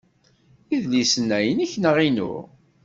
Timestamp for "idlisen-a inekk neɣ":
0.75-1.95